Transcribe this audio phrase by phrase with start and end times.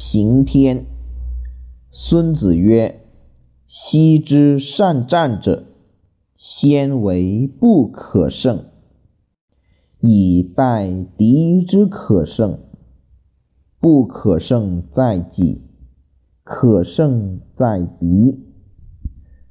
[0.00, 0.86] 行天。
[1.90, 3.00] 孙子曰
[3.66, 5.64] ：“昔之善战者，
[6.36, 8.66] 先为不可胜，
[9.98, 12.60] 以待敌之可胜。
[13.80, 15.62] 不可胜在己，
[16.44, 18.38] 可胜在敌。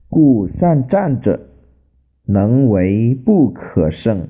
[0.07, 1.41] 故善战者，
[2.23, 4.29] 能为不可胜，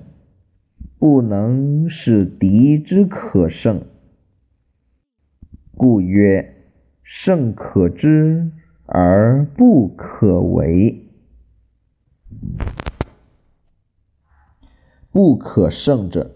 [0.97, 3.83] 不能使敌之可胜。
[5.77, 6.71] 故曰：
[7.03, 8.51] 胜可知
[8.87, 11.07] 而不可为。
[15.11, 16.35] 不可胜者，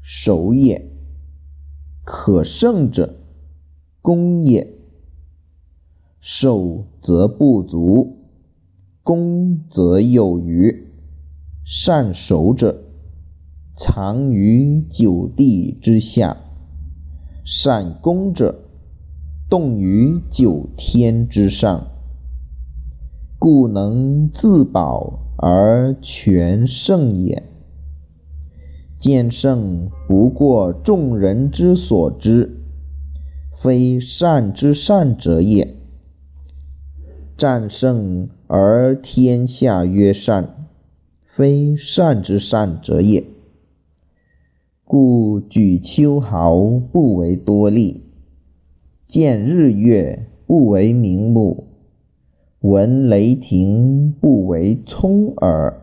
[0.00, 0.80] 守也；
[2.04, 3.18] 可胜者，
[4.00, 4.74] 攻也。
[6.20, 8.28] 守则不足，
[9.02, 10.92] 攻则有余。
[11.64, 12.84] 善守者，
[13.76, 16.36] 藏于九地之下；
[17.44, 18.67] 善攻者，
[19.48, 21.88] 动于九天之上。
[23.38, 27.42] 故能自保而全胜也。
[28.98, 32.60] 见胜不过众人之所知，
[33.54, 35.76] 非善之善者也。
[37.36, 40.68] 战胜而天下曰善，
[41.24, 43.24] 非善之善者也。
[44.84, 46.56] 故举秋毫
[46.92, 48.07] 不为多利，
[49.08, 51.68] 见日月不为明目，
[52.60, 55.82] 闻雷霆不为聪耳。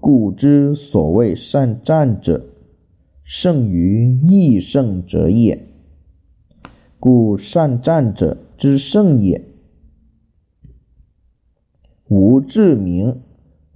[0.00, 2.44] 故之所谓善战者，
[3.22, 5.64] 胜于易胜者也。
[6.98, 9.40] 故善战者之胜也，
[12.08, 13.22] 无智明，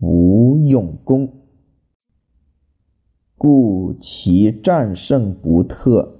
[0.01, 1.33] 无勇功。
[3.37, 6.18] 故其战胜不特。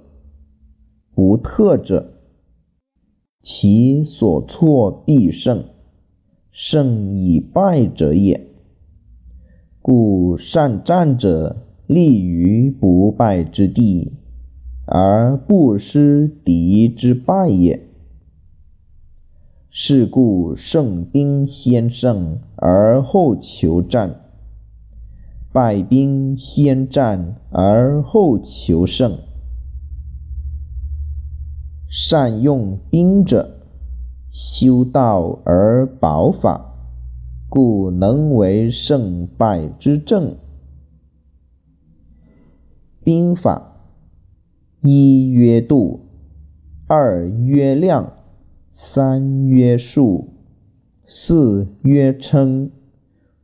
[1.19, 2.13] 不特者，
[3.41, 5.65] 其所错必胜，
[6.49, 8.47] 胜以败者也。
[9.81, 14.13] 故善战者，立于不败之地，
[14.85, 17.85] 而不失敌之败也。
[19.69, 24.21] 是故胜兵先胜而后求战，
[25.51, 29.19] 败兵先战而后求胜。
[31.91, 33.49] 善用兵者，
[34.29, 36.67] 修道而保法。
[37.49, 40.37] 故能为胜败之政。
[43.03, 43.89] 兵法：
[44.83, 46.01] 一曰度，
[46.85, 48.13] 二曰量，
[48.69, 50.29] 三曰数，
[51.03, 52.69] 四曰称，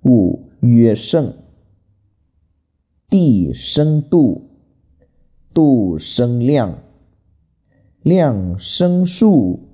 [0.04, 1.34] 五曰胜。
[3.10, 4.52] 地生度，
[5.52, 6.78] 度生量，
[8.06, 9.68] 量生数，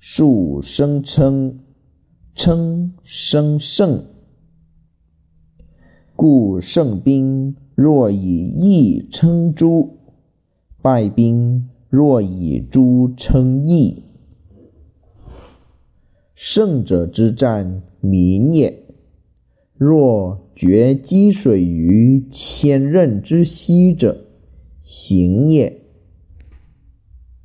[0.00, 1.60] 数生称。
[2.34, 4.04] 称生胜，
[6.14, 9.98] 故胜兵若以义称诸，
[10.80, 14.04] 败兵若以诸称义。
[16.32, 18.84] 胜者之战，民也。
[19.74, 24.26] 若决积水于千仞之溪者，
[24.80, 25.87] 行也。